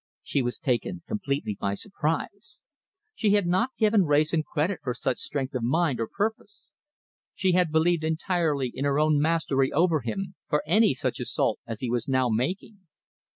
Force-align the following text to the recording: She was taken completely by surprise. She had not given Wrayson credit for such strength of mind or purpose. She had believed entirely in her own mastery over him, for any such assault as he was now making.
She 0.23 0.41
was 0.41 0.57
taken 0.57 1.03
completely 1.07 1.55
by 1.61 1.75
surprise. 1.75 2.63
She 3.13 3.33
had 3.33 3.45
not 3.45 3.69
given 3.77 4.05
Wrayson 4.05 4.41
credit 4.41 4.79
for 4.81 4.95
such 4.95 5.19
strength 5.19 5.53
of 5.53 5.61
mind 5.61 5.99
or 5.99 6.07
purpose. 6.07 6.71
She 7.35 7.51
had 7.51 7.71
believed 7.71 8.03
entirely 8.03 8.71
in 8.73 8.83
her 8.83 8.97
own 8.97 9.21
mastery 9.21 9.71
over 9.71 9.99
him, 10.01 10.33
for 10.49 10.63
any 10.65 10.95
such 10.95 11.19
assault 11.19 11.59
as 11.67 11.81
he 11.81 11.89
was 11.91 12.07
now 12.07 12.29
making. 12.29 12.87